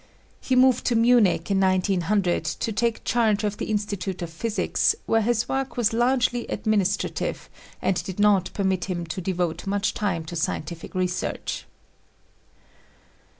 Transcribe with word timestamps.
He 0.39 0.55
moved 0.55 0.85
to 0.87 0.95
Munich 0.95 1.51
in 1.51 1.59
1900 1.59 2.43
to 2.43 2.71
take 2.71 3.03
charge 3.03 3.43
of 3.43 3.57
the 3.57 3.65
Institute 3.67 4.23
of 4.23 4.31
Physics, 4.31 4.95
where 5.05 5.21
his 5.21 5.47
work 5.47 5.77
was 5.77 5.93
largely 5.93 6.47
administrative 6.47 7.47
and 7.83 8.03
did 8.03 8.19
not 8.19 8.49
permit 8.55 8.85
him 8.85 9.05
to 9.05 9.21
devote 9.21 9.67
much 9.67 9.93
time 9.93 10.25
to 10.25 10.35
scientific 10.35 10.95
research. 10.95 11.65